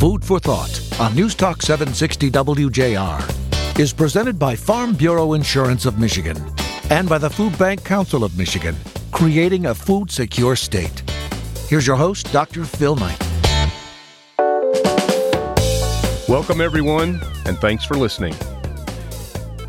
[0.00, 5.98] Food for Thought on News Talk 760 WJR is presented by Farm Bureau Insurance of
[5.98, 6.38] Michigan
[6.88, 8.74] and by the Food Bank Council of Michigan,
[9.12, 11.02] creating a food secure state.
[11.68, 12.64] Here's your host, Dr.
[12.64, 13.20] Phil Knight.
[16.26, 18.32] Welcome, everyone, and thanks for listening.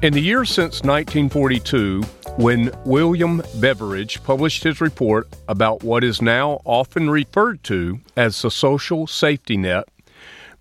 [0.01, 2.03] In the years since 1942,
[2.37, 8.49] when William Beveridge published his report about what is now often referred to as the
[8.49, 9.89] social safety net,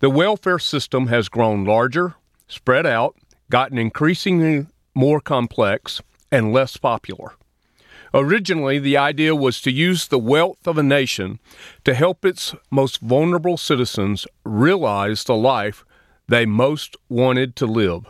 [0.01, 2.15] the welfare system has grown larger,
[2.47, 3.15] spread out,
[3.49, 7.33] gotten increasingly more complex, and less popular.
[8.13, 11.39] Originally, the idea was to use the wealth of a nation
[11.85, 15.85] to help its most vulnerable citizens realize the life
[16.27, 18.05] they most wanted to live.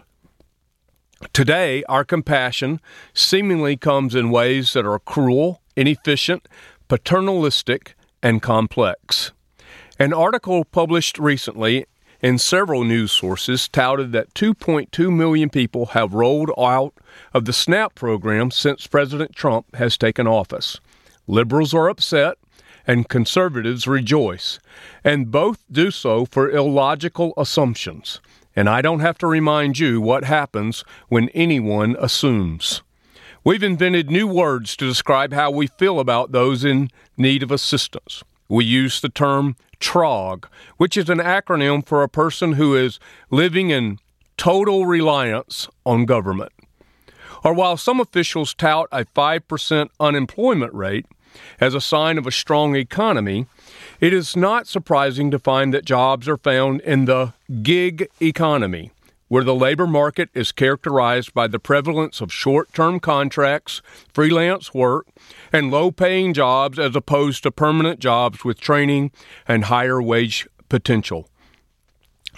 [1.33, 2.79] Today, our compassion
[3.13, 6.47] seemingly comes in ways that are cruel, inefficient,
[6.87, 9.33] paternalistic, and complex.
[9.99, 11.85] An article published recently
[12.21, 16.93] in several news sources touted that 2.2 million people have rolled out
[17.33, 20.79] of the SNAP program since President Trump has taken office.
[21.27, 22.37] Liberals are upset
[22.87, 24.59] and conservatives rejoice,
[25.03, 28.19] and both do so for illogical assumptions.
[28.55, 32.81] And I don't have to remind you what happens when anyone assumes.
[33.43, 38.23] We've invented new words to describe how we feel about those in need of assistance.
[38.51, 42.99] We use the term TROG, which is an acronym for a person who is
[43.29, 43.97] living in
[44.35, 46.51] total reliance on government.
[47.45, 51.05] Or while some officials tout a 5% unemployment rate
[51.61, 53.45] as a sign of a strong economy,
[54.01, 57.31] it is not surprising to find that jobs are found in the
[57.63, 58.91] gig economy,
[59.31, 63.81] where the labor market is characterized by the prevalence of short term contracts,
[64.13, 65.07] freelance work,
[65.53, 69.09] and low paying jobs as opposed to permanent jobs with training
[69.47, 71.29] and higher wage potential.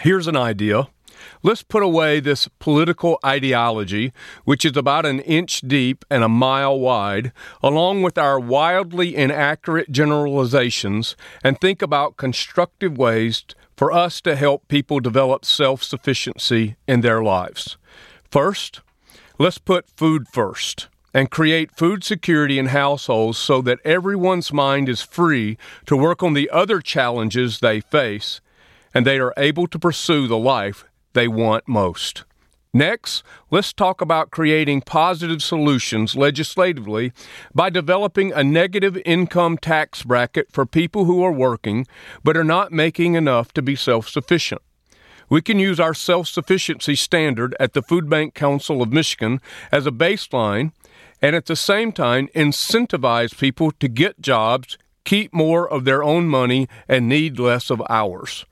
[0.01, 0.87] Here's an idea
[1.41, 4.13] Let's put away this political ideology,
[4.43, 7.31] which is about an inch deep and a mile wide,
[7.63, 14.67] along with our wildly inaccurate generalizations, and think about constructive ways for us to help
[14.67, 17.77] people develop self sufficiency in their lives.
[18.29, 18.81] First,
[19.37, 25.01] let's put food first and create food security in households so that everyone's mind is
[25.01, 28.41] free to work on the other challenges they face
[28.93, 32.23] and they are able to pursue the life they want most.
[32.75, 37.13] Next, let's talk about creating positive solutions legislatively
[37.53, 41.85] by developing a negative income tax bracket for people who are working
[42.23, 44.61] but are not making enough to be self sufficient.
[45.29, 49.39] We can use our self sufficiency standard at the Food Bank Council of Michigan
[49.71, 50.71] as a baseline
[51.21, 56.27] and at the same time incentivize people to get jobs, keep more of their own
[56.27, 58.45] money, and need less of ours.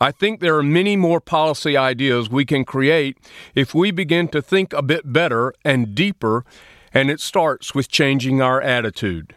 [0.00, 3.16] I think there are many more policy ideas we can create
[3.54, 6.44] if we begin to think a bit better and deeper,
[6.92, 9.34] and it starts with changing our attitude.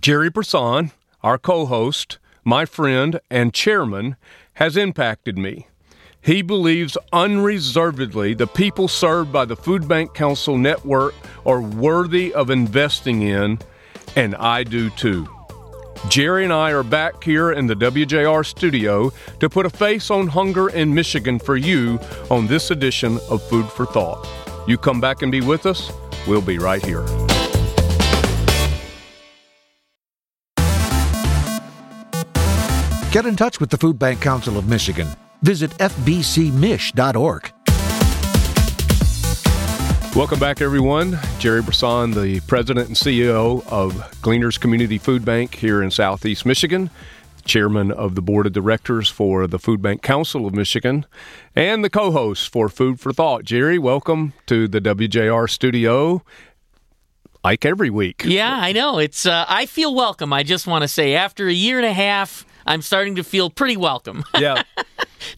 [0.00, 0.92] Gerry Brisson,
[1.22, 4.16] our co host, my friend, and chairman,
[4.54, 5.66] has impacted me.
[6.22, 11.14] He believes unreservedly the people served by the Food Bank Council Network
[11.46, 13.58] are worthy of investing in,
[14.16, 15.28] and I do too.
[16.08, 20.26] Gerry and I are back here in the WJR studio to put a face on
[20.26, 22.00] hunger in Michigan for you
[22.30, 24.26] on this edition of Food for Thought.
[24.66, 25.92] You come back and be with us,
[26.26, 27.04] we'll be right here.
[33.12, 35.08] Get in touch with the Food Bank Council of Michigan.
[35.42, 37.52] Visit fbcmich.org.
[40.16, 41.18] Welcome back, everyone.
[41.38, 46.90] Gerry Brisson, the president and CEO of Gleaners Community Food Bank here in Southeast Michigan,
[47.44, 51.06] chairman of the board of directors for the Food Bank Council of Michigan,
[51.54, 53.44] and the co host for Food for Thought.
[53.44, 56.22] Gerry, welcome to the WJR studio
[57.44, 58.22] like every week.
[58.24, 58.98] Yeah, I know.
[58.98, 60.32] It's uh, I feel welcome.
[60.32, 63.48] I just want to say after a year and a half, I'm starting to feel
[63.48, 64.24] pretty welcome.
[64.38, 64.64] Yeah.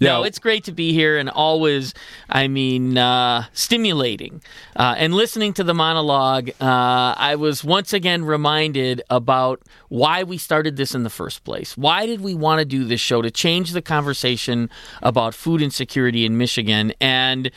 [0.00, 0.26] no, yeah.
[0.26, 1.94] it's great to be here and always,
[2.28, 4.42] I mean, uh, stimulating.
[4.76, 10.38] Uh, and listening to the monologue, uh, I was once again reminded about why we
[10.38, 11.76] started this in the first place.
[11.76, 13.22] Why did we want to do this show?
[13.22, 14.70] To change the conversation
[15.02, 17.50] about food insecurity in Michigan and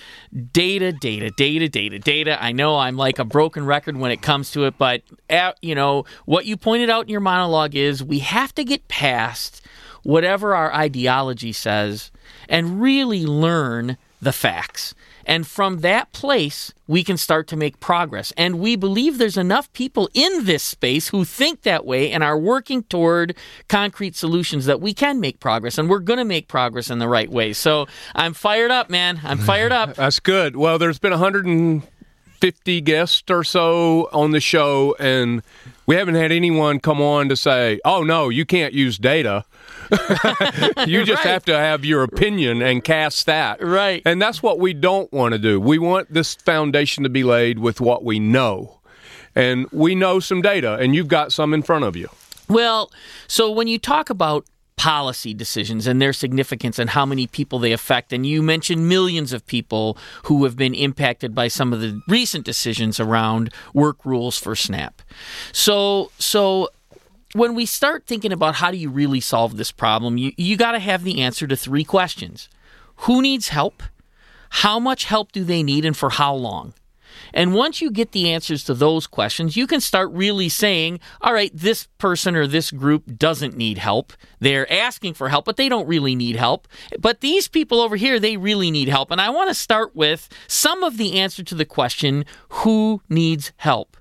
[0.52, 2.44] data, data, data, data, data.
[2.44, 5.54] I know I'm like a broken record when it comes to it, but, at, uh,
[5.62, 9.62] you know, what you pointed out in your monologue is we have to get past
[10.06, 12.12] whatever our ideology says
[12.48, 14.94] and really learn the facts.
[15.26, 18.32] And from that place, we can start to make progress.
[18.38, 22.38] And we believe there's enough people in this space who think that way and are
[22.38, 23.36] working toward
[23.68, 25.78] concrete solutions that we can make progress.
[25.80, 27.54] And we're going to make progress in the right way.
[27.54, 29.20] So I'm fired up, man.
[29.24, 29.96] I'm fired up.
[29.96, 30.56] That's good.
[30.56, 31.14] Well, there's been
[32.42, 35.42] 150 guests or so on the show, and
[35.86, 39.46] we haven't had anyone come on to say, oh, no, you can't use data.
[40.86, 41.32] you just Right.
[41.32, 43.64] have to have your opinion and cast that.
[43.64, 44.02] Right.
[44.06, 45.60] And that's what we don't want to do.
[45.62, 48.80] We want this foundation to be laid with what we know.
[49.34, 52.10] And we know some data, and you've got some in front of you.
[52.48, 52.92] Well,
[53.28, 54.46] so when you talk about
[54.78, 59.34] policy decisions and their significance and how many people they affect, and you mentioned millions
[59.34, 64.38] of people who have been impacted by some of the recent decisions around work rules
[64.38, 65.02] for SNAP.
[65.52, 66.70] So, so
[67.34, 70.72] when we start thinking about how do you really solve this problem, you, you got
[70.74, 72.50] to have the answer to three questions
[72.98, 73.84] Who needs help?
[74.50, 76.74] How much help do they need, and for how long?
[77.34, 81.34] And once you get the answers to those questions, you can start really saying, all
[81.34, 84.14] right, this person or this group doesn't need help.
[84.40, 86.68] They're asking for help, but they don't really need help.
[87.00, 89.12] But these people over here, they really need help.
[89.12, 93.52] And I want to start with some of the answer to the question, who needs
[93.58, 93.98] help?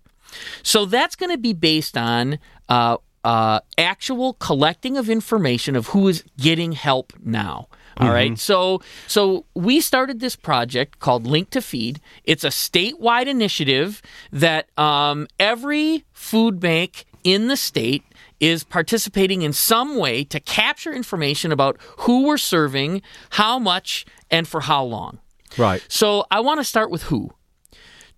[0.63, 2.39] So that's going to be based on
[2.69, 7.69] uh, uh, actual collecting of information of who is getting help now.
[7.99, 8.39] All right.
[8.39, 12.01] So so we started this project called Link to Feed.
[12.25, 14.03] It's a statewide initiative
[14.33, 18.03] that um, every food bank in the state
[18.41, 23.01] is participating in some way to capture information about who we're serving,
[23.31, 25.19] how much, and for how long.
[25.57, 25.85] Right.
[25.89, 27.31] So I want to start with who.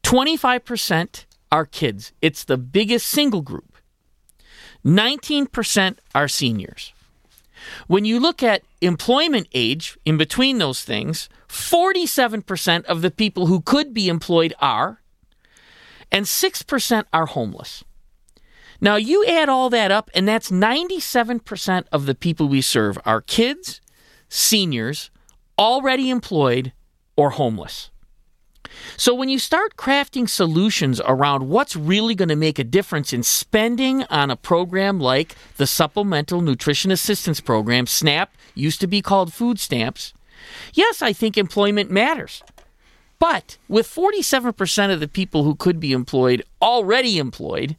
[0.03, 2.13] 25% are kids.
[2.23, 3.77] It's the biggest single group.
[4.85, 6.93] 19% are seniors.
[7.87, 13.61] When you look at employment age in between those things, 47% of the people who
[13.61, 15.03] could be employed are,
[16.11, 17.85] and 6% are homeless.
[18.81, 23.21] Now, you add all that up, and that's 97% of the people we serve are
[23.21, 23.81] kids,
[24.29, 25.11] seniors,
[25.59, 26.73] already employed,
[27.17, 27.91] or homeless.
[28.97, 33.23] So, when you start crafting solutions around what's really going to make a difference in
[33.23, 39.33] spending on a program like the Supplemental Nutrition Assistance Program, SNAP, used to be called
[39.33, 40.15] food stamps,
[40.73, 42.43] yes, I think employment matters.
[43.19, 47.77] But with 47% of the people who could be employed already employed,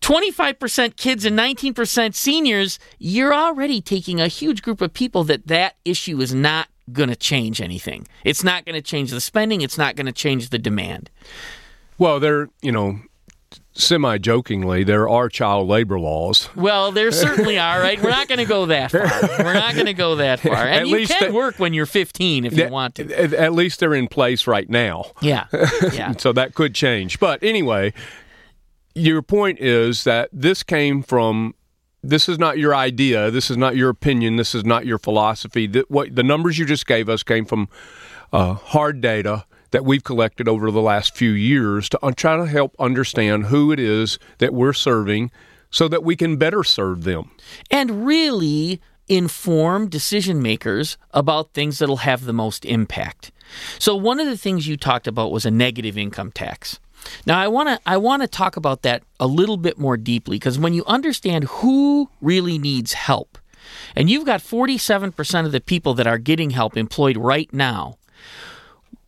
[0.00, 5.76] 25% kids and 19% seniors, you're already taking a huge group of people that that
[5.84, 8.06] issue is not going to change anything.
[8.24, 11.10] It's not going to change the spending, it's not going to change the demand.
[11.98, 13.00] Well, there, you know,
[13.72, 16.48] semi jokingly, there are child labor laws.
[16.54, 18.00] Well, there certainly are, right?
[18.02, 19.02] We're not going to go that far.
[19.44, 20.52] We're not going to go that far.
[20.66, 23.04] And At you least can that- work when you're 15 if you want to.
[23.18, 25.12] At, at least they're in place right now.
[25.20, 25.46] Yeah.
[25.92, 26.12] Yeah.
[26.18, 27.18] So that could change.
[27.20, 27.92] But anyway,
[28.94, 31.54] your point is that this came from
[32.08, 35.66] this is not your idea, this is not your opinion, this is not your philosophy.
[35.66, 37.68] That what the numbers you just gave us came from
[38.32, 42.46] uh, hard data that we've collected over the last few years to uh, try to
[42.46, 45.30] help understand who it is that we're serving
[45.70, 47.30] so that we can better serve them.
[47.70, 53.30] and really inform decision makers about things that'll have the most impact.
[53.78, 56.80] So one of the things you talked about was a negative income tax.
[57.26, 60.36] Now I want to I want to talk about that a little bit more deeply
[60.36, 63.38] because when you understand who really needs help
[63.94, 67.96] and you've got 47% of the people that are getting help employed right now,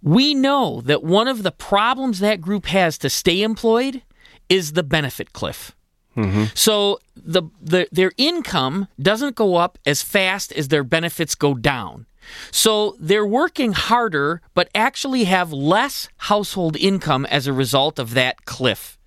[0.03, 4.03] we know that one of the problems that group has to stay employed
[4.49, 5.75] is the benefit cliff.
[6.17, 6.45] Mm-hmm.
[6.55, 12.07] So the, the their income doesn't go up as fast as their benefits go down.
[12.51, 18.45] So they're working harder but actually have less household income as a result of that
[18.45, 18.99] cliff.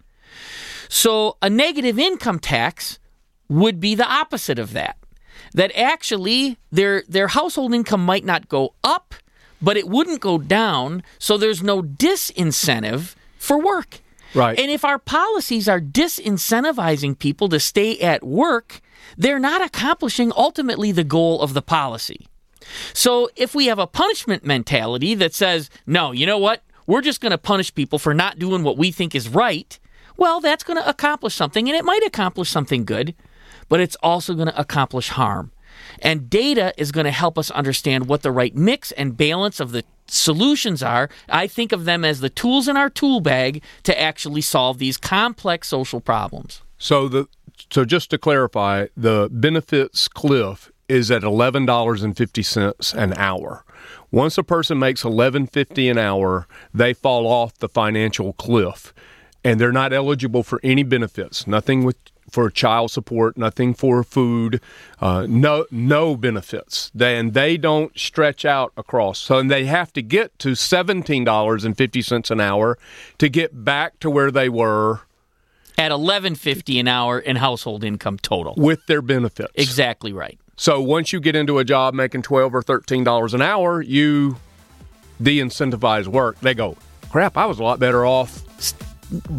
[0.89, 2.99] So a negative income tax
[3.47, 4.97] would be the opposite of that.
[5.53, 9.15] That actually their their household income might not go up,
[9.61, 14.01] but it wouldn't go down, so there's no disincentive for work.
[14.33, 14.57] Right.
[14.57, 18.79] And if our policies are disincentivizing people to stay at work,
[19.17, 22.27] they're not accomplishing ultimately the goal of the policy.
[22.93, 26.63] So if we have a punishment mentality that says, no, you know what?
[26.87, 29.79] We're just going to punish people for not doing what we think is right,
[30.17, 33.15] well, that's going to accomplish something, and it might accomplish something good,
[33.69, 35.51] but it's also going to accomplish harm.
[35.99, 39.71] And data is going to help us understand what the right mix and balance of
[39.71, 41.09] the solutions are.
[41.29, 44.97] I think of them as the tools in our tool bag to actually solve these
[44.97, 46.61] complex social problems.
[46.77, 47.27] So the
[47.69, 53.13] so just to clarify, the benefits cliff is at eleven dollars and fifty cents an
[53.13, 53.63] hour.
[54.11, 58.93] Once a person makes eleven fifty an hour, they fall off the financial cliff,
[59.43, 61.47] and they're not eligible for any benefits.
[61.47, 61.95] Nothing with
[62.29, 64.61] for child support, nothing for food,
[65.01, 66.91] uh, no no benefits.
[66.93, 69.19] Then they don't stretch out across.
[69.19, 72.77] So and they have to get to seventeen dollars and fifty cents an hour
[73.17, 75.01] to get back to where they were
[75.77, 78.53] At eleven fifty an hour in household income total.
[78.57, 79.51] with their benefits.
[79.55, 80.37] Exactly right.
[80.61, 84.37] So once you get into a job making twelve or thirteen dollars an hour, you
[85.19, 86.39] de-incentivize work.
[86.41, 86.77] They go,
[87.09, 88.43] crap, I was a lot better off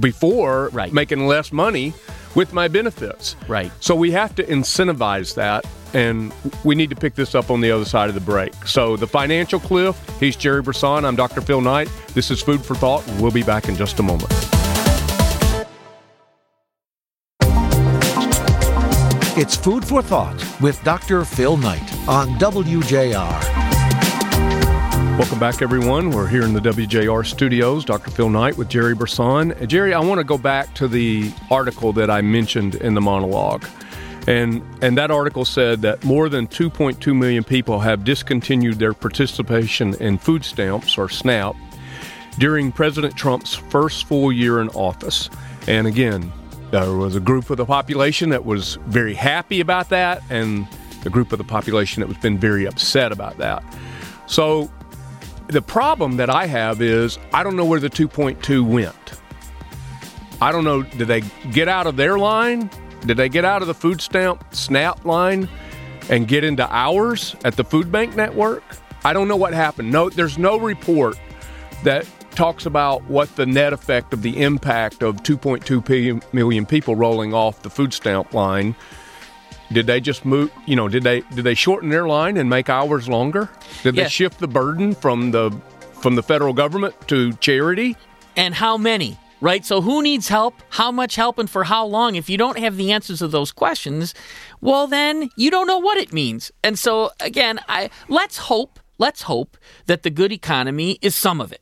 [0.01, 0.93] before Right.
[0.93, 1.95] making less money
[2.35, 3.37] with my benefits.
[3.47, 3.71] Right.
[3.79, 5.65] So we have to incentivize that,
[5.95, 6.33] and
[6.65, 8.53] we need to pick this up on the other side of the break.
[8.67, 9.97] So the financial cliff.
[10.19, 11.05] He's Gerry Brisson.
[11.05, 11.41] I'm Dr.
[11.41, 11.89] Phil Knight.
[12.15, 13.07] This is Food for Thought.
[13.21, 14.33] We'll be back in just a moment.
[19.35, 21.25] It's Food for Thought with Dr.
[21.25, 23.17] Phil Knight on WJR.
[25.17, 26.11] Welcome back, everyone.
[26.11, 27.87] We're here in the WJR studios.
[27.87, 28.11] Dr.
[28.11, 29.53] Phil Knight with Gerry Brisson.
[29.53, 33.01] Uh, Gerry, I want to go back to the article that I mentioned in the
[33.01, 33.65] monologue.
[34.27, 39.95] And, and that article said that more than 2.2 million people have discontinued their participation
[39.95, 41.57] in food stamps or SNAP
[42.39, 45.31] during President Trump's first full year in office.
[45.67, 46.31] And again,
[46.73, 50.67] there was a group of the population that was very happy about that, and
[51.05, 53.63] a group of the population that was been very upset about that.
[54.27, 54.71] So
[55.49, 58.95] the problem that I have is I don't know where the 2.2 went.
[60.41, 60.83] I don't know.
[60.83, 62.71] Did they get out of their line?
[63.05, 65.49] Did they get out of the food stamp SNAP line
[66.09, 68.65] and get into ours at the food bank network?
[69.05, 69.93] I don't know what happened.
[69.93, 71.19] No, there's no report
[71.85, 76.97] that talks about what the net effect of the impact of 2.2 p- million people
[76.97, 78.75] rolling off the food stamp line.
[79.73, 80.51] Did they just move?
[80.67, 83.49] You know, did they did they shorten their line and make ours longer?
[83.83, 85.51] Did they shift the burden from the
[85.95, 87.97] from the federal government to charity?
[88.35, 92.15] and how many right so who needs help how much help and for how long
[92.15, 94.15] if you don't have the answers to those questions
[94.63, 99.23] well then you don't know what it means and so again i let's hope let's
[99.23, 101.61] hope that the good economy is some of it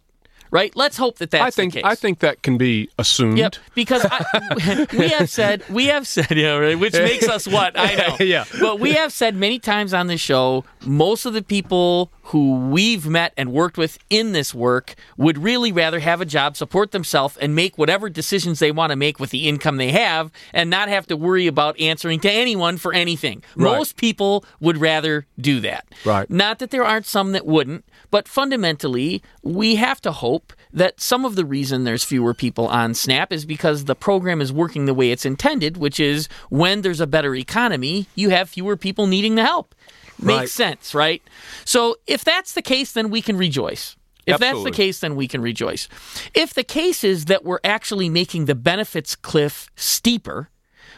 [0.50, 3.38] right let's hope that that's I think the case I think that can be assumed.
[3.38, 7.78] Yep, because I, we have said we have said yeah, right, which makes us what
[7.78, 8.16] I know.
[8.30, 8.45] Yeah.
[8.61, 13.07] but we have said many times on this show, most of the people who we've
[13.09, 17.37] met and worked with in this work would really rather have a job, support themselves,
[17.38, 20.88] and make whatever decisions they want to make with the income they have, and not
[20.88, 23.42] have to worry about answering to anyone for anything.
[23.57, 23.76] Right.
[23.76, 25.87] Most people would rather do that.
[26.04, 26.30] Right.
[26.30, 30.39] Not that there aren't some that wouldn't, but fundamentally, we have to hope
[30.72, 34.52] that some of the reason there's fewer people on SNAP is because the program is
[34.52, 38.76] working the way it's intended, which is when there's a better economy, you have fewer
[38.76, 39.74] people needing the help.
[40.18, 40.48] Makes Right.
[40.50, 41.22] sense, right?
[41.64, 43.96] So if that's the case, then we can rejoice.
[44.26, 45.88] If that's the case, then we can rejoice.
[46.34, 50.50] If the case is that we're actually making the benefits cliff steeper,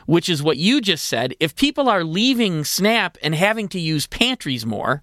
[0.07, 4.07] which is what you just said, if people are leaving SNAP and having to use
[4.07, 5.03] pantries more,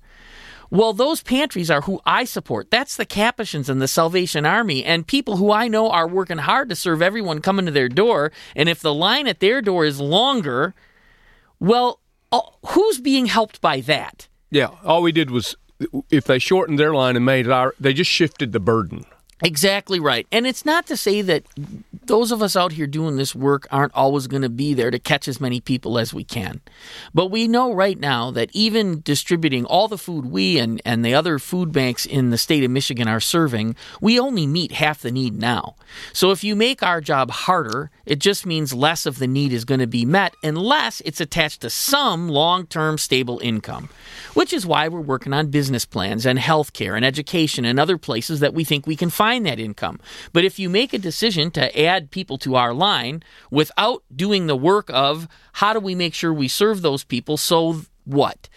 [0.71, 2.69] well, those pantries are who I support.
[2.69, 6.69] That's the Capuchins and the Salvation Army and people who I know are working hard
[6.69, 8.31] to serve everyone coming to their door.
[8.55, 10.75] And if the line at their door is longer,
[11.59, 11.99] well,
[12.31, 14.27] uh, who's being helped by that?
[14.51, 14.69] Yeah.
[14.83, 15.55] All we did was
[16.11, 19.05] if they shortened their line and made it our, they just shifted the burden.
[19.41, 20.27] Exactly right.
[20.31, 21.45] And it's not to say that
[22.05, 24.99] those of us out here doing this work aren't always going to be there to
[24.99, 26.59] catch as many people as we can.
[27.13, 31.13] But we know right now that even distributing all the food we and, and the
[31.13, 35.11] other food banks in the state of Michigan are serving, we only meet half the
[35.11, 35.75] need now.
[36.11, 39.63] So if you make our job harder, it just means less of the need is
[39.63, 43.87] going to be met unless it's attached to some long term stable income,
[44.33, 48.41] which is why we're working on business plans and healthcare and education and other places
[48.41, 49.99] that we think we can find that income.
[50.33, 53.21] But if you make a decision to add people to our line
[53.51, 57.81] without doing the work of how do we make sure we serve those people so
[58.05, 58.49] what?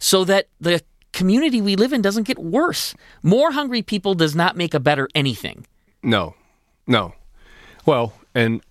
[0.00, 0.82] So that the
[1.12, 2.94] community we live in doesn't get worse.
[3.22, 5.66] More hungry people does not make a better anything.
[6.02, 6.34] No,
[6.86, 7.14] no.
[7.86, 8.62] Well, and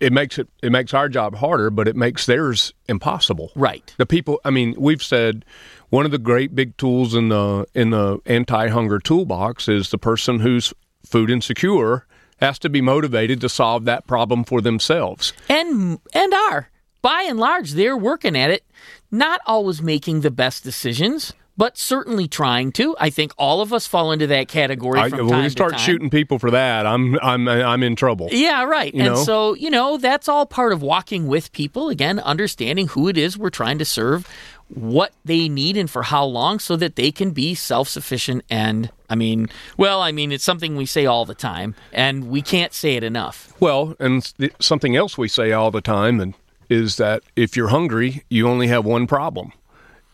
[0.00, 3.50] it makes it it makes our job harder, but it makes theirs impossible.
[3.54, 3.92] Right.
[3.98, 4.40] The people.
[4.44, 5.44] I mean, we've said
[5.90, 10.40] one of the great big tools in the in the anti-hunger toolbox is the person
[10.40, 10.72] who's
[11.04, 12.06] food insecure
[12.38, 15.32] has to be motivated to solve that problem for themselves.
[15.48, 16.70] and and are
[17.02, 18.64] by and large they're working at it
[19.10, 23.86] not always making the best decisions but certainly trying to i think all of us
[23.86, 27.46] fall into that category I, when time we start shooting people for that, I'm I'm
[27.48, 28.28] I'm in trouble.
[28.30, 28.94] yeah, right.
[28.94, 29.22] You and know?
[29.22, 33.36] so, you know, that's all part of walking with people, again, understanding who it is
[33.36, 34.26] we're trying to serve.
[34.68, 38.44] what they need and for how long so that they can be self sufficient.
[38.50, 42.42] And I mean, well, I mean, it's something we say all the time, and we
[42.42, 43.52] can't say it enough.
[43.60, 46.34] Well, and something else we say all the time and
[46.68, 49.52] is that if you're hungry, you only have one problem.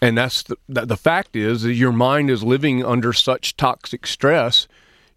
[0.04, 4.68] And that's the, the fact is that your mind is living under such toxic stress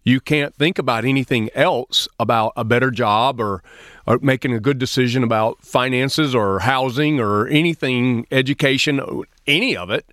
[0.08, 3.62] you can't think about anything else about a better job or,
[4.06, 9.02] or making a good decision about finances or housing or anything, education,
[9.46, 10.06] any of it,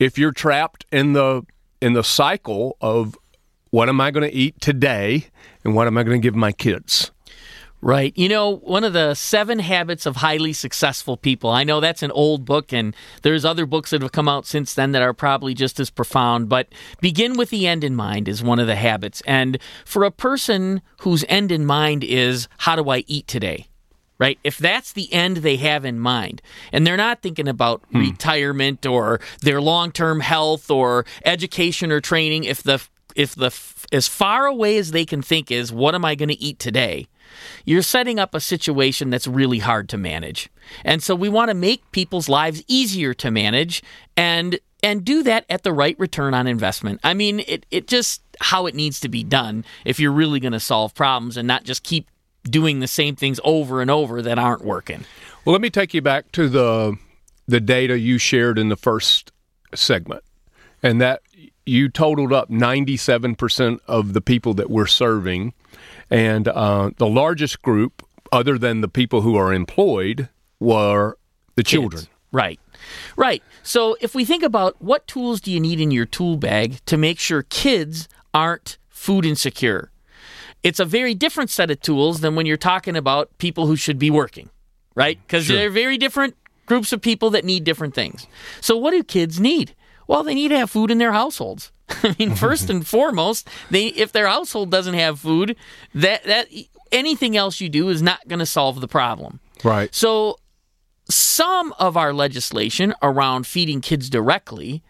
[0.00, 1.42] if you're trapped in the
[1.80, 3.16] in the cycle of
[3.70, 5.28] what am I going to eat today
[5.64, 7.12] and what am I going to give my kids.
[7.82, 8.12] Right.
[8.16, 11.48] You know, one of the seven habits of highly successful people.
[11.48, 14.74] I know that's an old book, and there's other books that have come out since
[14.74, 16.50] then that are probably just as profound.
[16.50, 16.68] But
[17.00, 19.22] begin with the end in mind is one of the habits.
[19.26, 23.68] And for a person whose end in mind is, how do I eat today?
[24.18, 24.38] Right?
[24.44, 28.00] If that's the end they have in mind, and they're not thinking about hmm.
[28.00, 32.82] retirement or their long term health or education or training, if the
[33.16, 33.50] if the
[33.90, 37.08] as far away as they can think is what am I going to eat today?
[37.64, 40.50] You're setting up a situation that's really hard to manage.
[40.84, 43.82] And so we want to make people's lives easier to manage
[44.16, 47.00] and and do that at the right return on investment.
[47.04, 50.52] I mean, it it just how it needs to be done if you're really going
[50.52, 52.08] to solve problems and not just keep
[52.44, 55.04] doing the same things over and over that aren't working.
[55.44, 56.96] Well, let me take you back to the
[57.46, 59.32] the data you shared in the first
[59.74, 60.22] segment.
[60.82, 61.22] And that
[61.66, 65.52] you totaled up 97% of the people that we're serving
[66.10, 71.16] and uh, the largest group, other than the people who are employed, were
[71.56, 71.70] the Kids.
[71.70, 72.06] children.
[72.32, 72.60] Right.
[73.16, 73.42] Right.
[73.62, 76.96] So if we think about what tools do you need in your tool bag to
[76.96, 79.90] make sure kids aren't food insecure,
[80.62, 83.98] it's a very different set of tools than when you're talking about people who should
[83.98, 84.50] be working,
[84.94, 85.18] right?
[85.26, 85.56] Because sure.
[85.56, 86.36] they're very different
[86.66, 88.26] groups of people that need different things.
[88.60, 89.74] So what do kids need?
[90.06, 91.72] Well, they need to have food in their households.
[92.02, 95.56] I mean, first and foremost, they if their household doesn't have food,
[95.94, 96.48] that that
[96.92, 99.40] anything else you do is not going to solve the problem.
[99.64, 99.94] Right.
[99.94, 100.38] So
[101.08, 104.82] some of our legislation around feeding kids directly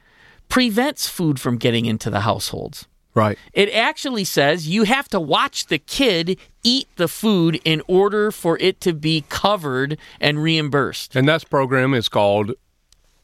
[0.48, 2.86] prevents food from getting into the households.
[3.14, 3.38] Right.
[3.52, 8.56] It actually says you have to watch the kid eat the food in order for
[8.58, 11.16] it to be covered and reimbursed.
[11.16, 12.52] And that program is called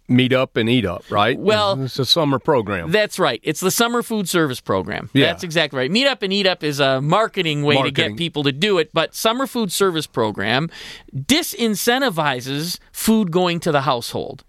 [0.09, 1.38] Meet Up and Eat Up, right?
[1.38, 2.92] Well, it's a summer program.
[2.92, 3.40] That's right.
[3.42, 5.11] It's the summer food service program.
[5.12, 5.27] Yeah.
[5.27, 5.90] That's exactly right.
[5.90, 7.95] Meet Up and Eat Up is a marketing way marketing.
[7.95, 10.71] to get people to do it, but summer food service program
[11.14, 14.45] disincentivizes food going to the household.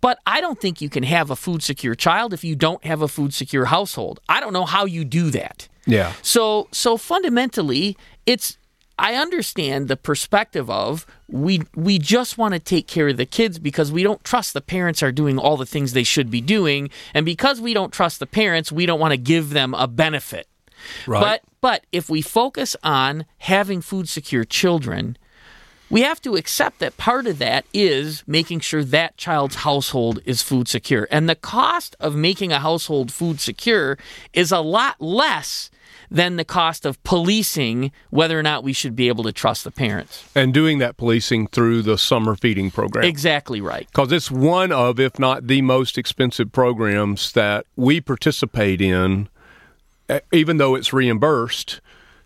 [0.00, 3.02] But I don't think you can have a food secure child if you don't have
[3.02, 4.20] a food secure household.
[4.28, 5.68] I don't know how you do that.
[5.86, 6.12] Yeah.
[6.22, 8.58] So so fundamentally, it's
[9.02, 13.58] I understand the perspective of we we just want to take care of the kids
[13.58, 16.88] because we don't trust the parents are doing all the things they should be doing
[17.12, 20.46] and because we don't trust the parents we don't want to give them a benefit.
[21.08, 21.20] Right.
[21.20, 25.18] But but if we focus on having food secure children,
[25.92, 30.40] we have to accept that part of that is making sure that child's household is
[30.40, 31.06] food secure.
[31.10, 33.98] And the cost of making a household food secure
[34.32, 35.70] is a lot less
[36.10, 39.70] than the cost of policing whether or not we should be able to trust the
[39.70, 40.24] parents.
[40.34, 43.04] And doing that policing through the summer feeding program.
[43.04, 43.86] Exactly right.
[43.86, 49.28] Because it's one of, if not the most expensive programs that we participate in,
[50.32, 51.82] even though it's reimbursed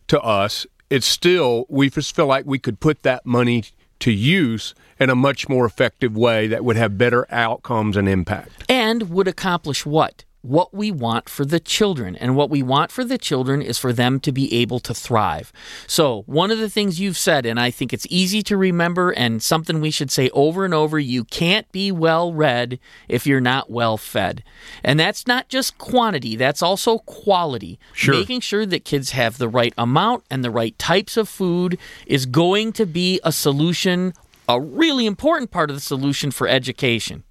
[0.06, 3.64] to us, it's still, we just feel like we could put that money
[4.00, 8.64] to use in a much more effective way that would have better outcomes and impact.
[8.68, 10.24] And would accomplish what?
[10.42, 12.16] What we want for the children.
[12.16, 15.52] And what we want for the children is for them to be able to thrive.
[15.86, 19.42] So, one of the things you've said, and I think it's easy to remember and
[19.42, 23.70] something we should say over and over you can't be well read if you're not
[23.70, 24.44] well fed.
[24.84, 27.78] And that's not just quantity, that's also quality.
[27.92, 28.14] Sure.
[28.14, 32.26] Making sure that kids have the right amount and the right types of food is
[32.26, 34.12] going to be a solution,
[34.48, 37.24] a really important part of the solution for education.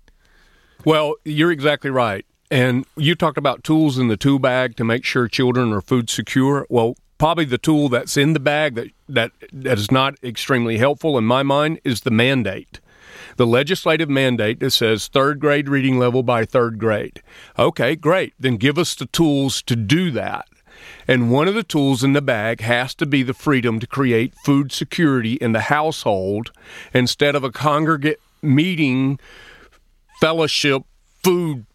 [0.84, 2.26] Well, you're exactly right.
[2.52, 6.10] And you talked about tools in the tool bag to make sure children are food
[6.10, 6.68] secure.
[6.70, 11.18] Well, probably the tool that's in the bag that, that, that is not extremely helpful
[11.18, 12.80] in my mind is the mandate.
[13.38, 17.22] The legislative mandate that says third grade reading level by third grade.
[17.58, 18.34] Okay, great.
[18.40, 20.48] Then give us the tools to do that.
[21.08, 24.34] And one of the tools in the bag has to be the freedom to create
[24.44, 26.52] food security in the household
[26.94, 29.20] instead of a congregate meeting
[30.20, 30.84] fellowship
[31.24, 31.66] food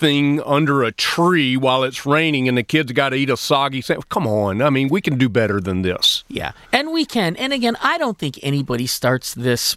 [0.00, 3.82] thing under a tree while it's raining and the kids got to eat a soggy
[3.82, 4.08] sandwich.
[4.08, 4.62] Come on.
[4.62, 6.24] I mean, we can do better than this.
[6.28, 6.52] Yeah.
[6.72, 7.36] And we can.
[7.36, 9.76] And again, I don't think anybody starts this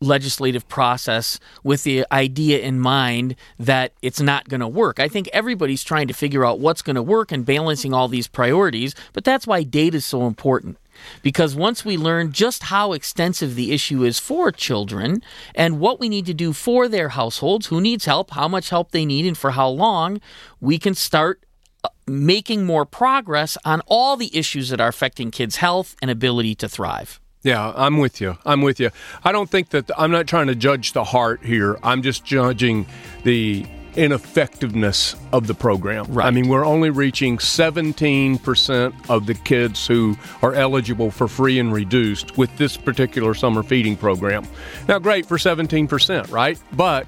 [0.00, 4.98] legislative process with the idea in mind that it's not going to work.
[4.98, 8.26] I think everybody's trying to figure out what's going to work and balancing all these
[8.26, 10.78] priorities, but that's why data is so important.
[11.22, 15.22] Because once we learn just how extensive the issue is for children
[15.54, 18.90] and what we need to do for their households, who needs help, how much help
[18.90, 20.20] they need, and for how long,
[20.60, 21.44] we can start
[21.84, 26.54] uh, making more progress on all the issues that are affecting kids' health and ability
[26.54, 27.20] to thrive.
[27.42, 28.36] Yeah, I'm with you.
[28.44, 28.90] I'm with you.
[29.24, 31.78] I don't think that I'm not trying to judge the heart here.
[31.82, 32.86] I'm just judging
[33.24, 36.06] the ineffectiveness of the program.
[36.08, 36.26] Right.
[36.26, 41.72] I mean, we're only reaching 17% of the kids who are eligible for free and
[41.72, 44.46] reduced with this particular summer feeding program.
[44.88, 46.60] Now, great for 17%, right?
[46.72, 47.06] But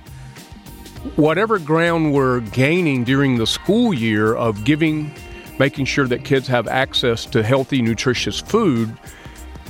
[1.16, 5.14] whatever ground we're gaining during the school year of giving,
[5.58, 8.96] making sure that kids have access to healthy, nutritious food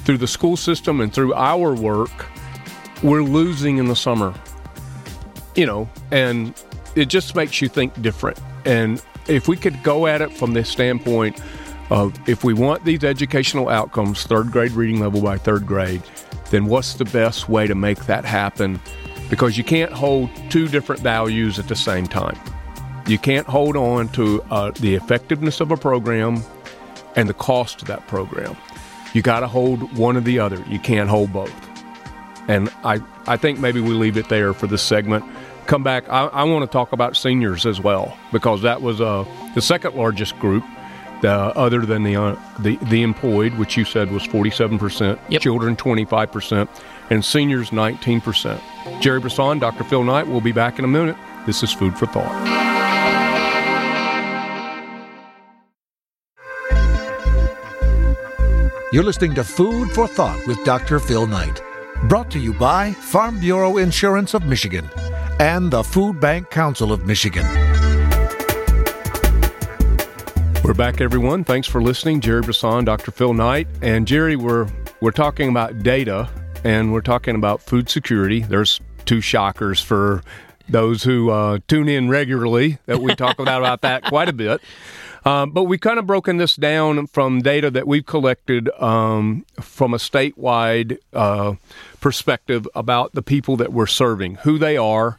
[0.05, 2.27] through the school system and through our work,
[3.03, 4.35] we're losing in the summer.
[5.55, 6.55] You know, and
[6.95, 8.41] it just makes you think different.
[8.65, 11.41] And if we could go at it from the standpoint
[11.91, 16.03] of if we want these educational outcomes, third grade reading level by third grade,
[16.51, 18.81] then what's the best way to make that happen?
[19.31, 22.39] Because you can't hold two different values at the same time.
[23.07, 26.43] You can't hold on to uh, the effectiveness of a program
[27.17, 28.57] and the cost of that program.
[29.13, 30.63] You got to hold one or the other.
[30.69, 31.53] You can't hold both.
[32.49, 35.25] And I, I think maybe we leave it there for this segment.
[35.67, 36.09] Come back.
[36.09, 39.95] I, I want to talk about seniors as well because that was uh, the second
[39.95, 40.65] largest group,
[41.21, 45.21] the, other than the, uh, the the employed, which you said was forty seven percent,
[45.41, 46.69] children twenty five percent,
[47.11, 48.61] and seniors nineteen percent.
[49.01, 49.85] Gerry Brisson, Dr.
[49.85, 50.27] Phil Knight.
[50.27, 51.17] We'll be back in a minute.
[51.47, 52.59] This is food for thought.
[58.93, 60.99] You're listening to Food for Thought with Dr.
[60.99, 61.63] Phil Knight.
[62.09, 64.87] Brought to you by Farm Bureau Insurance of Michigan
[65.43, 67.45] and the Food Bank Council of Michigan.
[70.63, 71.43] We're back, everyone.
[71.43, 72.21] Thanks for listening.
[72.21, 73.11] Gerry Brisson, Dr.
[73.11, 73.67] Phil Knight.
[73.83, 74.69] And Gerry, we're,
[75.01, 76.31] we're talking about data
[76.63, 78.43] and we're talking about food security.
[78.43, 80.23] There's two shockers for
[80.69, 84.61] those who uh, tune in regularly that we talk about, about that quite a bit.
[85.25, 89.93] Um, but we've kind of broken this down from data that we've collected um, from
[89.93, 91.55] a statewide uh,
[92.01, 95.19] perspective about the people that we're serving, who they are.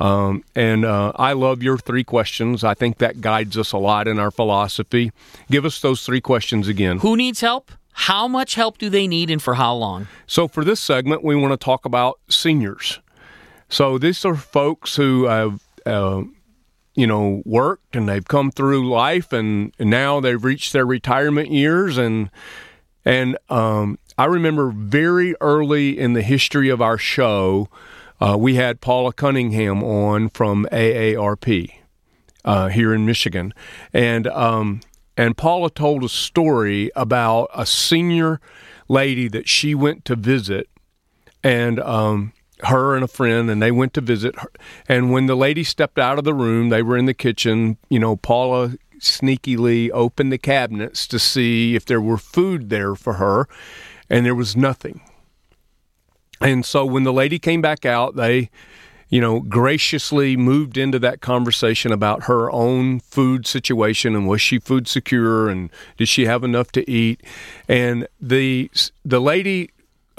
[0.00, 2.64] Um, and uh, I love your three questions.
[2.64, 5.12] I think that guides us a lot in our philosophy.
[5.50, 6.98] Give us those three questions again.
[6.98, 7.70] Who needs help?
[7.92, 10.08] How much help do they need and for how long?
[10.26, 13.00] So, for this segment, we want to talk about seniors.
[13.68, 16.22] So, these are folks who have uh,
[16.94, 21.50] you know, worked and they've come through life and, and now they've reached their retirement
[21.50, 22.30] years and
[23.02, 27.70] and um, I remember very early in the history of our show,
[28.20, 31.72] uh, we had Paula Cunningham on from AARP
[32.44, 33.52] uh, here in Michigan,
[33.92, 34.80] and um,
[35.16, 38.40] and Paula told a story about a senior
[38.88, 40.68] lady that she went to visit,
[41.42, 42.32] and um,
[42.64, 44.50] her and a friend, and they went to visit her.
[44.88, 47.78] And when the lady stepped out of the room, they were in the kitchen.
[47.88, 53.14] You know, Paula sneakily opened the cabinets to see if there were food there for
[53.14, 53.48] her,
[54.08, 55.00] and there was nothing.
[56.40, 58.50] And so when the lady came back out, they,
[59.08, 64.58] you know, graciously moved into that conversation about her own food situation and was she
[64.58, 67.22] food secure and did she have enough to eat?
[67.68, 68.70] And the
[69.04, 69.70] the lady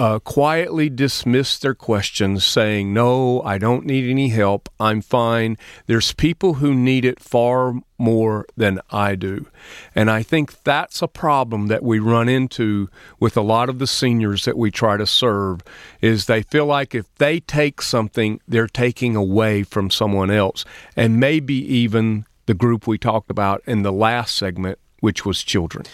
[0.02, 4.68] uh, quietly dismissed their questions, saying, No, I don't need any help.
[4.80, 5.60] I'm fine.
[5.86, 9.46] There's people who need it far more than I do.
[9.94, 13.86] And I think that's a problem that we run into with a lot of the
[13.86, 15.62] seniors that we try to serve
[16.02, 20.66] is they feel like if they take something, they're taking away from someone else.
[20.96, 25.86] And maybe even the group we talked about in the last segment, which was children.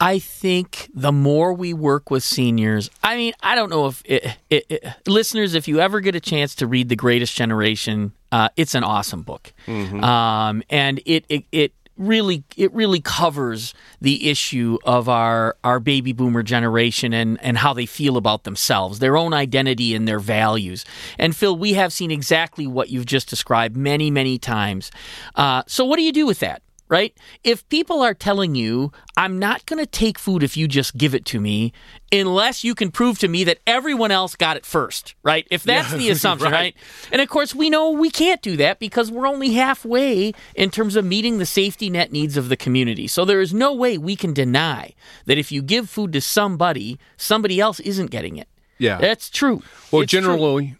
[0.00, 4.36] I think the more we work with seniors, I mean, I don't know if it,
[4.48, 8.48] it, it, listeners, if you ever get a chance to read The Greatest Generation, uh,
[8.56, 10.02] it's an awesome book, mm-hmm.
[10.04, 16.12] um, and it, it it really it really covers the issue of our our baby
[16.12, 20.84] boomer generation and and how they feel about themselves, their own identity and their values.
[21.18, 24.90] And Phil, we have seen exactly what you've just described many many times.
[25.34, 26.62] Uh, so, what do you do with that?
[26.88, 27.14] Right?
[27.44, 31.14] If people are telling you, I'm not going to take food if you just give
[31.14, 31.72] it to me,
[32.10, 35.46] unless you can prove to me that everyone else got it first, right?
[35.50, 36.74] If that's yeah, the assumption, right.
[36.74, 36.76] right?
[37.12, 40.96] And of course, we know we can't do that because we're only halfway in terms
[40.96, 43.06] of meeting the safety net needs of the community.
[43.06, 44.94] So there is no way we can deny
[45.26, 48.48] that if you give food to somebody, somebody else isn't getting it.
[48.78, 48.98] Yeah.
[48.98, 49.62] That's true.
[49.90, 50.20] Well, It's true.
[50.20, 50.76] generally,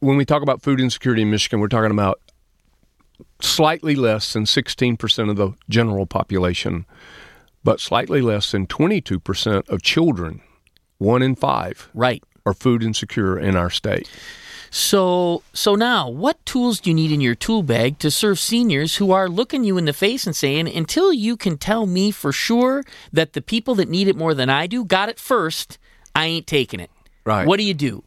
[0.00, 2.20] when we talk about food insecurity in Michigan, we're talking about
[3.40, 6.86] slightly less than 16% of the general population,
[7.64, 10.40] but slightly less than 22% of children,
[10.98, 12.22] one in five, Right.
[12.46, 14.08] are food insecure in our state.
[14.72, 18.96] So, so now, what tools do you need in your tool bag to serve seniors
[18.96, 22.30] who are looking you in the face and saying, "Until you can tell me for
[22.30, 25.76] sure that the people that need it more than I do got it first,
[26.14, 26.90] I ain't taking it."
[27.26, 27.48] Right.
[27.48, 28.04] What do you do?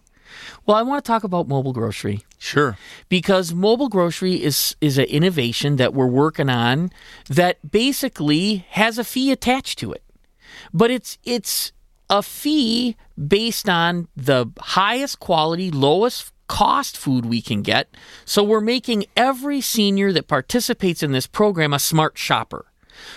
[0.65, 2.78] Well, I want to talk about mobile grocery Sure.
[3.10, 6.91] because mobile grocery is is an innovation that we're working on
[7.30, 10.04] that basically has a fee attached to it.
[10.73, 11.73] But it's it's
[12.10, 12.95] a fee
[13.28, 17.89] based on the highest quality, lowest cost food we can get.
[18.26, 22.65] So we're making every senior that participates in this program a smart shopper.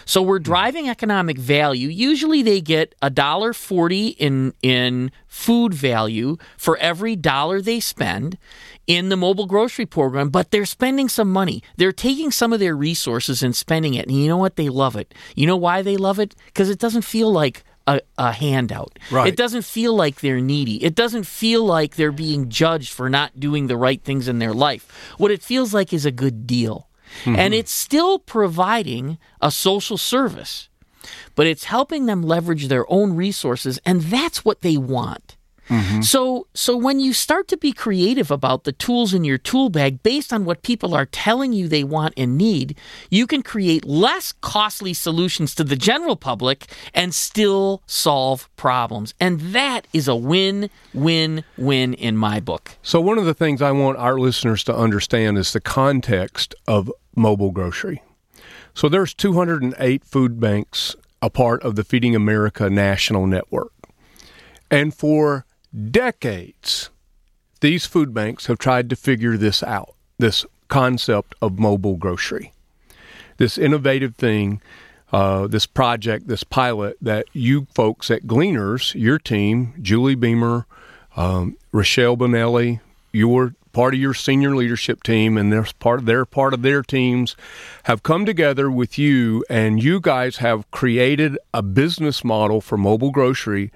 [0.05, 0.44] So we're hmm.
[0.44, 1.88] driving economic value.
[1.88, 8.38] Usually they get a dollar forty in in food value for every dollar they spend
[8.87, 11.62] in the mobile grocery program, but they're spending some money.
[11.77, 14.07] They're taking some of their resources and spending it.
[14.07, 14.57] And you know what?
[14.57, 15.12] They love it.
[15.35, 16.35] You know why they love it?
[16.46, 18.99] Because it doesn't feel like a, a handout.
[19.11, 19.29] Right.
[19.29, 20.83] It doesn't feel like they're needy.
[20.85, 24.55] It doesn't feel like they're being judged for not doing the right things in their
[24.55, 25.14] life.
[25.18, 26.88] What it feels like is a good deal.
[27.24, 30.68] And it's still providing a social service,
[31.35, 35.36] but it's helping them leverage their own resources, and that's what they want.
[35.68, 36.02] Mm-hmm.
[36.02, 40.02] So, so when you start to be creative about the tools in your tool bag
[40.02, 42.79] based on what people are telling you they want and need,
[43.11, 49.14] you can create less costly solutions to the general public and still solve problems.
[49.20, 52.72] And that is a win, win, win in my book.
[52.83, 56.90] So, one of the things I want our listeners to understand is the context of
[57.14, 58.02] mobile grocery.
[58.74, 63.72] So, there's 208 food banks a part of the Feeding America national network.
[64.70, 65.46] And for
[65.90, 66.90] decades,
[67.61, 72.52] these food banks have tried to figure this out this concept of mobile grocery,
[73.37, 74.61] this innovative thing.
[75.12, 80.66] Uh, this project, this pilot that you folks at Gleaners, your team, Julie Beamer,
[81.16, 82.81] um, Rochelle Bonelli,
[83.12, 86.83] your part of your senior leadership team, and they're part of their part of their
[86.83, 87.37] teams,
[87.85, 93.11] have come together with you, and you guys have created a business model for mobile
[93.11, 93.70] grocery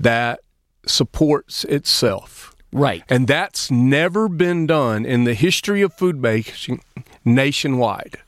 [0.00, 0.40] that
[0.86, 2.54] supports itself.
[2.72, 3.04] Right.
[3.08, 6.82] And that's never been done in the history of food banking
[7.24, 8.18] nationwide.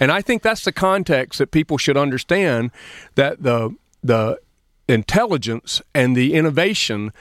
[0.00, 2.70] And I think that's the context that people should understand
[3.14, 4.40] that the the
[4.88, 7.12] intelligence and the innovation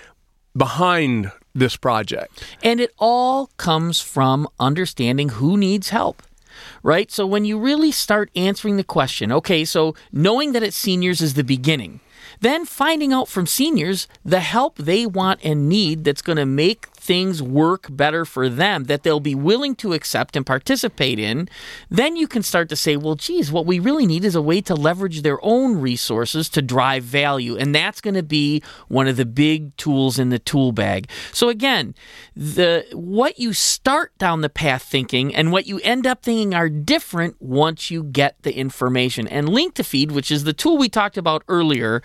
[0.55, 2.43] behind this project.
[2.63, 6.23] And it all comes from understanding who needs help.
[6.81, 7.11] Right?
[7.11, 11.35] So when you really start answering the question, okay, so knowing that it's seniors is
[11.35, 11.99] the beginning.
[12.39, 16.87] Then finding out from seniors the help they want and need that's going to make
[17.07, 21.47] things work better for them that they'll be willing to accept and participate in,
[21.89, 24.59] then you can start to say, well, geez, what we really need is a way
[24.59, 27.55] to leverage their own resources to drive value.
[27.55, 31.09] And that's going to be one of the big tools in the tool bag.
[31.31, 31.95] So again,
[32.35, 36.67] the what you start down the path thinking and what you end up thinking are
[36.67, 39.29] different once you get the information.
[39.29, 42.01] And Link to Feed, which is the tool we talked about earlier,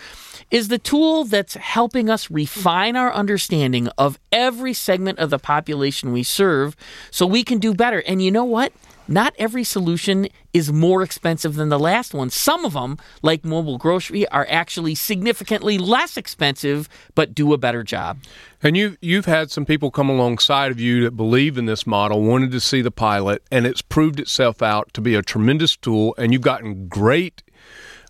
[0.52, 6.12] is the tool that's helping us refine our understanding of every segment of the population
[6.12, 6.74] we serve
[7.10, 8.02] so we can do better.
[8.06, 8.72] And you know what?
[9.08, 12.30] Not every solution is more expensive than the last one.
[12.30, 17.82] Some of them, like mobile grocery, are actually significantly less expensive but do a better
[17.82, 18.18] job.
[18.62, 22.22] And you you've had some people come alongside of you that believe in this model,
[22.22, 26.14] wanted to see the pilot, and it's proved itself out to be a tremendous tool.
[26.16, 27.42] And you've gotten great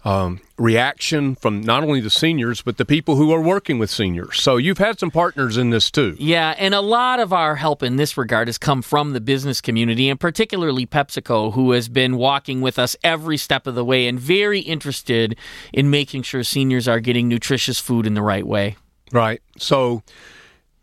[0.04, 4.40] um, reaction from not only the seniors but the people who are working with seniors.
[4.40, 6.16] So you've had some partners in this too.
[6.18, 9.60] Yeah, and a lot of our help in this regard has come from the business
[9.60, 14.06] community, and particularly PepsiCo, who has been walking with us every step of the way
[14.06, 15.36] and very interested
[15.72, 18.76] in making sure seniors are getting nutritious food in the right way.
[19.12, 19.42] Right.
[19.58, 20.02] So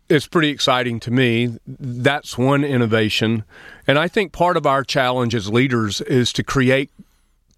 [0.08, 1.58] it's pretty exciting to me.
[1.66, 3.44] That's one innovation.
[3.86, 6.90] And I think part of our challenge as leaders is to create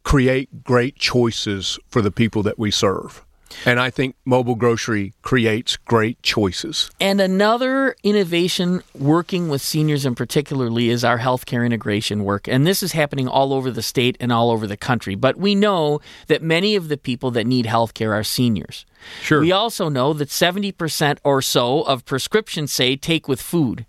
[0.02, 3.24] create great choices for the people that we serve.
[3.66, 6.90] And I think mobile grocery creates great choices.
[7.00, 12.48] And another innovation working with seniors in particularly is our healthcare integration work.
[12.48, 15.14] And this is happening all over the state and all over the country.
[15.14, 18.86] But we know that many of the people that need healthcare are seniors.
[19.20, 19.40] Sure.
[19.40, 23.86] We also know that 70% or so of prescriptions say take with food.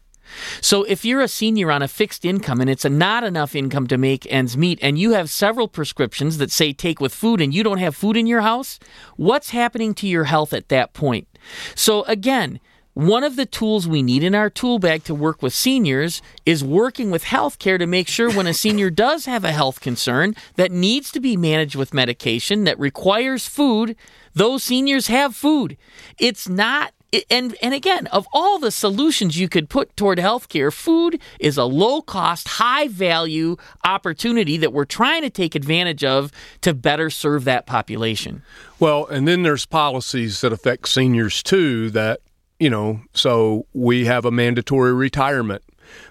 [0.62, 3.88] So if you're a senior on a fixed income and it's a not enough income
[3.88, 7.54] to make ends meet and you have several prescriptions that say take with food and
[7.54, 8.80] you don't have food in your house,
[9.16, 11.28] what's happening to your health at that point?
[11.76, 12.60] So again,
[12.94, 16.64] one of the tools we need in our tool bag to work with seniors is
[16.64, 20.72] working with healthcare to make sure when a senior does have a health concern that
[20.72, 23.96] needs to be managed with medication that requires food,
[24.36, 25.76] those seniors have food.
[26.20, 26.94] It's not
[27.30, 31.66] and and again, of all the solutions you could put toward healthcare, food is a
[31.66, 37.44] low cost, high value opportunity that we're trying to take advantage of to better serve
[37.46, 38.42] that population.
[38.80, 42.22] Well, and then there's policies that affect seniors too that,
[42.60, 45.64] you know, so we have a mandatory retirement.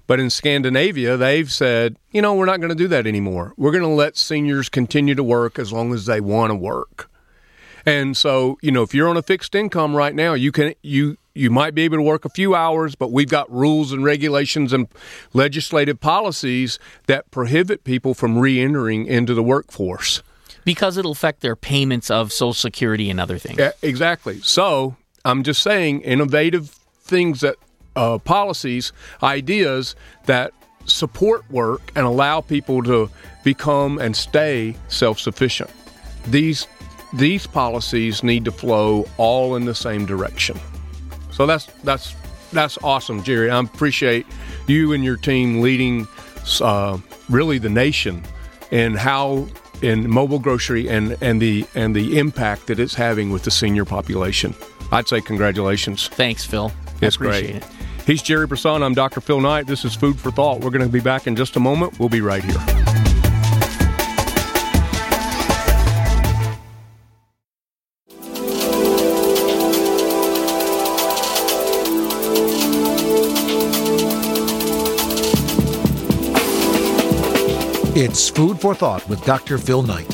[0.06, 3.52] But in Scandinavia, they've said, you know, we're not going to do that anymore.
[3.56, 7.10] We're going to let seniors continue to work as long as they want to work.
[7.84, 11.16] And so, you know, if you're on a fixed income right now, you can you
[11.34, 14.72] you might be able to work a few hours, but we've got rules and regulations
[14.72, 14.86] and
[15.32, 20.22] legislative policies that prohibit people from re-entering into the workforce
[20.64, 23.58] because it'll affect their payments of social security and other things.
[23.58, 24.40] Yeah, exactly.
[24.42, 26.68] So, I'm just saying innovative
[27.02, 27.56] things that
[27.96, 28.92] uh, policies,
[29.22, 29.94] ideas
[30.26, 30.52] that
[30.84, 33.10] support work and allow people to
[33.44, 35.70] become and stay self-sufficient.
[36.26, 36.66] These
[37.12, 40.58] these policies need to flow all in the same direction.
[41.30, 42.14] So that's that's
[42.52, 43.50] that's awesome, Gerry.
[43.50, 44.26] I appreciate
[44.66, 46.06] you and your team leading
[46.60, 46.98] uh,
[47.28, 48.22] really the nation
[48.70, 49.46] and how
[49.82, 53.84] in mobile grocery and and the and the impact that it's having with the senior
[53.84, 54.54] population.
[54.90, 56.08] I'd say congratulations.
[56.08, 56.72] Thanks, Phil.
[57.00, 57.56] It's great.
[57.56, 57.64] It.
[58.06, 58.82] He's Gerry Brisson.
[58.82, 59.20] I'm Dr.
[59.20, 59.66] Phil Knight.
[59.66, 60.60] This is Food for Thought.
[60.60, 61.98] We're going to be back in just a moment.
[61.98, 62.81] We'll be right here.
[78.12, 79.56] It's Food for Thought with Dr.
[79.56, 80.06] Phil Knight,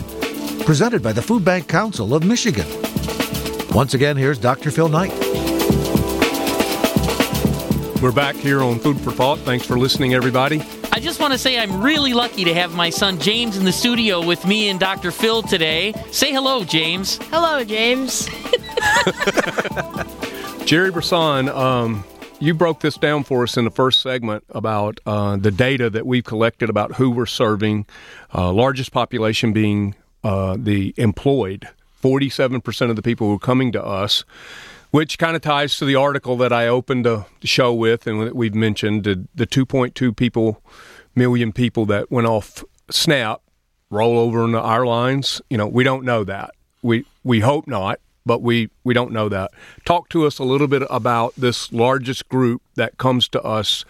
[0.64, 2.64] presented by the Food Bank Council of Michigan.
[3.72, 4.70] Once again, here's Dr.
[4.70, 5.10] Phil Knight.
[8.00, 9.40] We're back here on Food for Thought.
[9.40, 10.62] Thanks for listening, everybody.
[10.92, 13.72] I just want to say I'm really lucky to have my son James in the
[13.72, 15.10] studio with me and Dr.
[15.10, 15.92] Phil today.
[16.12, 17.18] Say hello, James.
[17.32, 18.28] Hello, James.
[20.64, 22.04] Gerry Brisson, um,
[22.40, 26.06] you broke this down for us in the first segment about uh, the data that
[26.06, 27.86] we've collected about who we're serving,
[28.34, 31.68] uh, largest population being uh, the employed,
[32.02, 34.24] 47% of the people who are coming to us,
[34.90, 38.36] which kind of ties to the article that I opened the show with and that
[38.36, 40.62] we've mentioned the, the 2.2 people,
[41.14, 43.42] million people that went off SNAP
[43.90, 45.42] roll over into our lines.
[45.50, 46.52] You know, we don't know that.
[46.82, 49.50] We, we hope not but we, we don't know that.
[49.84, 53.84] Talk to us a little bit about this largest group that comes to us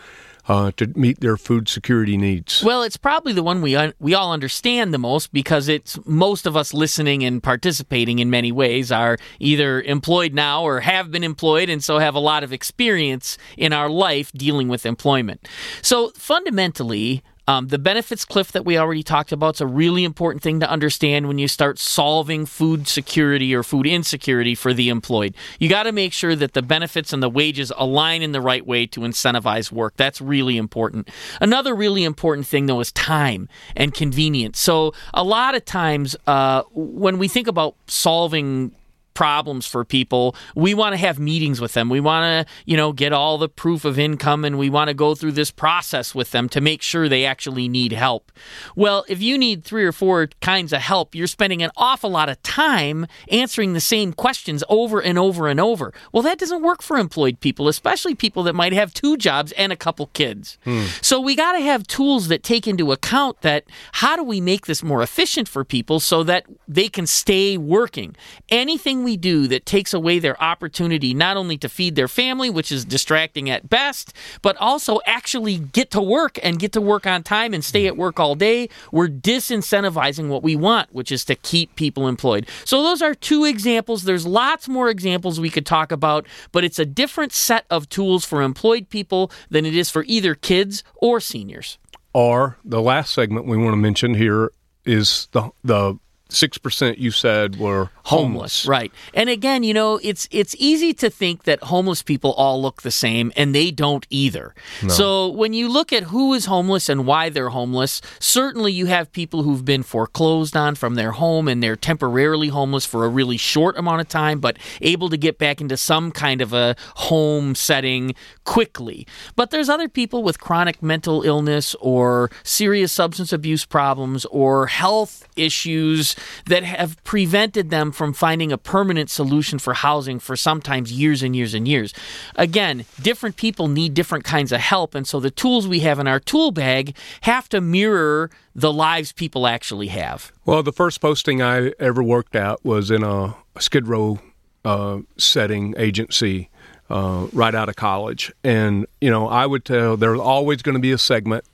[0.48, 2.64] uh, to meet their food security needs?
[2.64, 6.46] Well, it's probably the one we un- we all understand the most because it's most
[6.46, 11.24] of us listening and participating in many ways are either employed now or have been
[11.24, 15.46] employed and so have a lot of experience in our life dealing with employment.
[15.82, 20.42] So fundamentally, um, the benefits cliff that we already talked about is a really important
[20.42, 25.34] thing to understand when you start solving food security or food insecurity for the employed.
[25.58, 28.66] You got to make sure that the benefits and the wages align in the right
[28.66, 29.96] way to incentivize work.
[29.96, 31.08] That's really important.
[31.40, 34.60] Another really important thing, though, is time and convenience.
[34.60, 38.74] So, a lot of times uh, when we think about solving
[39.18, 41.88] problems for people, we want to have meetings with them.
[41.88, 44.94] We want to, you know, get all the proof of income and we want to
[44.94, 48.30] go through this process with them to make sure they actually need help.
[48.76, 52.28] Well, if you need three or four kinds of help, you're spending an awful lot
[52.28, 55.92] of time answering the same questions over and over and over.
[56.12, 59.72] Well, that doesn't work for employed people, especially people that might have two jobs and
[59.72, 60.58] a couple kids.
[60.62, 60.84] Hmm.
[61.02, 64.66] So we got to have tools that take into account that how do we make
[64.66, 68.14] this more efficient for people so that they can stay working?
[68.48, 72.70] Anything we do that takes away their opportunity not only to feed their family, which
[72.70, 77.22] is distracting at best, but also actually get to work and get to work on
[77.22, 81.34] time and stay at work all day, we're disincentivizing what we want, which is to
[81.34, 82.46] keep people employed.
[82.66, 84.02] So those are two examples.
[84.02, 88.26] There's lots more examples we could talk about, but it's a different set of tools
[88.26, 91.78] for employed people than it is for either kids or seniors.
[92.12, 94.52] Or the last segment we want to mention here
[94.84, 98.66] is the the six percent you said were homeless.
[98.66, 98.92] Right.
[99.14, 102.90] And again, you know, it's it's easy to think that homeless people all look the
[102.90, 104.54] same and they don't either.
[104.82, 104.88] No.
[104.88, 109.12] So when you look at who is homeless and why they're homeless, certainly you have
[109.12, 113.36] people who've been foreclosed on from their home and they're temporarily homeless for a really
[113.36, 117.54] short amount of time, but able to get back into some kind of a home
[117.54, 118.14] setting
[118.44, 119.06] quickly.
[119.36, 125.26] But there's other people with chronic mental illness or serious substance abuse problems or health
[125.36, 126.14] issues
[126.46, 131.34] that have prevented them from finding a permanent solution for housing for sometimes years and
[131.34, 131.92] years and years.
[132.36, 136.06] Again, different people need different kinds of help, and so the tools we have in
[136.06, 140.32] our tool bag have to mirror the lives people actually have.
[140.44, 144.18] Well, the first posting I ever worked at was in a Skid Row
[144.64, 146.50] uh, setting agency
[146.90, 148.32] uh, right out of college.
[148.42, 151.44] And, you know, I would tell there's always going to be a segment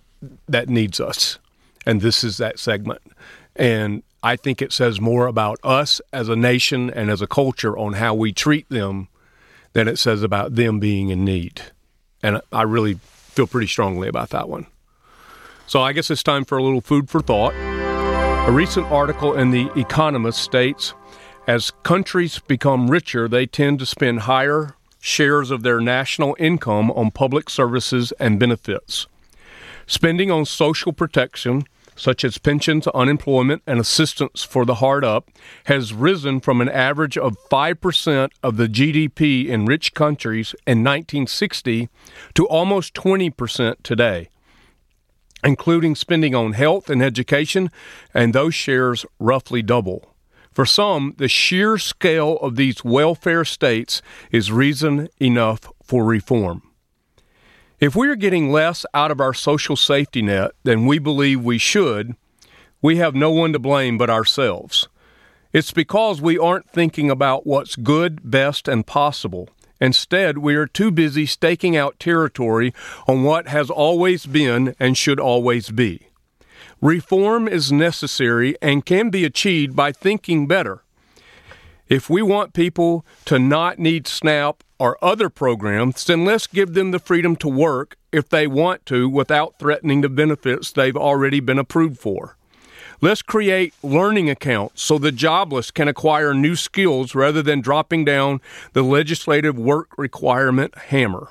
[0.48, 1.38] that needs us.
[1.86, 3.02] And this is that segment.
[3.56, 7.76] And I think it says more about us as a nation and as a culture
[7.76, 9.08] on how we treat them
[9.74, 11.60] than it says about them being in need.
[12.22, 14.66] And I really feel pretty strongly about that one.
[15.66, 17.52] So I guess it's time for a little food for thought.
[18.48, 20.94] A recent article in The Economist states
[21.46, 27.10] as countries become richer, they tend to spend higher shares of their national income on
[27.10, 29.06] public services and benefits.
[29.86, 31.64] Spending on social protection,
[31.96, 35.30] such as pensions, unemployment, and assistance for the hard up,
[35.64, 41.88] has risen from an average of 5% of the GDP in rich countries in 1960
[42.34, 44.28] to almost 20% today,
[45.42, 47.70] including spending on health and education,
[48.12, 50.14] and those shares roughly double.
[50.52, 56.62] For some, the sheer scale of these welfare states is reason enough for reform.
[57.84, 61.58] If we are getting less out of our social safety net than we believe we
[61.58, 62.16] should,
[62.80, 64.88] we have no one to blame but ourselves.
[65.52, 69.50] It's because we aren't thinking about what's good, best, and possible.
[69.82, 72.72] Instead, we are too busy staking out territory
[73.06, 76.08] on what has always been and should always be.
[76.80, 80.82] Reform is necessary and can be achieved by thinking better.
[81.86, 86.90] If we want people to not need SNAP or other programs, then let's give them
[86.90, 91.58] the freedom to work if they want to without threatening the benefits they've already been
[91.58, 92.36] approved for.
[93.00, 98.40] Let's create learning accounts so the jobless can acquire new skills rather than dropping down
[98.72, 101.28] the legislative work requirement hammer.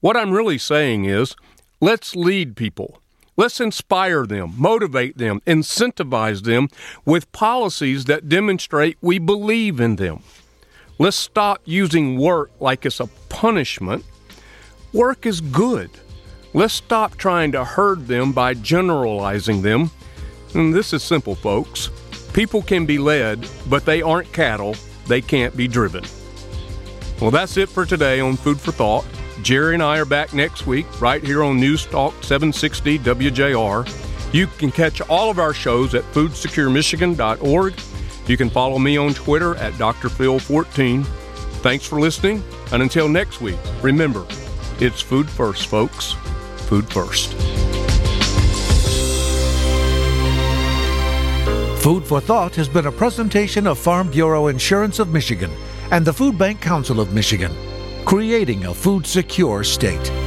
[0.00, 1.34] What I'm really saying is
[1.80, 3.00] let's lead people.
[3.36, 6.68] Let's inspire them, motivate them, incentivize them
[7.04, 10.22] with policies that demonstrate we believe in them.
[11.02, 14.04] Let's stop using work like it's a punishment.
[14.92, 15.90] Work is good.
[16.54, 19.90] Let's stop trying to herd them by generalizing them.
[20.54, 21.90] And this is simple, folks.
[22.34, 24.76] People can be led, but they aren't cattle.
[25.08, 26.04] They can't be driven.
[27.20, 29.04] Well, that's it for today on Food for Thought.
[29.42, 34.32] Gerry and I are back next week right here on News Talk 760 WJR.
[34.32, 37.74] You can catch all of our shows at foodsecuremichigan.org.
[38.26, 41.04] You can follow me on Twitter at drphil14.
[41.62, 42.42] Thanks for listening,
[42.72, 44.26] and until next week, remember,
[44.80, 46.12] it's food first, folks.
[46.68, 47.32] Food first.
[51.82, 55.50] Food for Thought has been a presentation of Farm Bureau Insurance of Michigan
[55.90, 57.52] and the Food Bank Council of Michigan
[58.04, 60.21] creating a food secure state.